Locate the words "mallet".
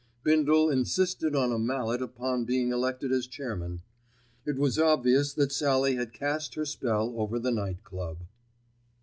1.59-2.01